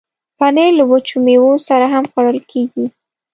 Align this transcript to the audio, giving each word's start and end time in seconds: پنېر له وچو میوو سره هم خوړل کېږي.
پنېر 0.37 0.71
له 0.79 0.83
وچو 0.91 1.15
میوو 1.25 1.53
سره 1.67 1.85
هم 1.93 2.05
خوړل 2.11 2.39
کېږي. 2.51 2.85